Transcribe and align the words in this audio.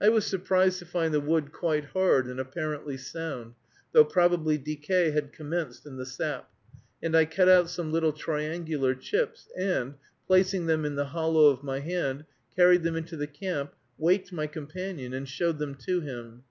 I 0.00 0.08
was 0.08 0.24
surprised 0.24 0.78
to 0.78 0.86
find 0.86 1.12
the 1.12 1.20
wood 1.20 1.52
quite 1.52 1.84
hard 1.90 2.26
and 2.28 2.40
apparently 2.40 2.96
sound, 2.96 3.56
though 3.92 4.06
probably 4.06 4.56
decay 4.56 5.10
had 5.10 5.34
commenced 5.34 5.84
in 5.84 5.98
the 5.98 6.06
sap, 6.06 6.48
and 7.02 7.14
I 7.14 7.26
cut 7.26 7.46
out 7.46 7.68
some 7.68 7.92
little 7.92 8.14
triangular 8.14 8.94
chips, 8.94 9.48
and, 9.54 9.96
placing 10.26 10.64
them 10.64 10.86
in 10.86 10.94
the 10.94 11.08
hollow 11.12 11.48
of 11.48 11.62
my 11.62 11.80
hand, 11.80 12.24
carried 12.56 12.84
them 12.84 12.96
into 12.96 13.18
the 13.18 13.26
camp, 13.26 13.74
waked 13.98 14.32
my 14.32 14.46
companion, 14.46 15.12
and 15.12 15.28
showed 15.28 15.58
them 15.58 15.74
to 15.74 16.00
him. 16.00 16.44